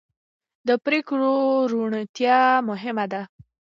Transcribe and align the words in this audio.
د 0.67 0.69
پرېکړو 0.85 1.33
روڼتیا 1.71 2.39
مهمه 2.69 3.05
ده 3.13 3.21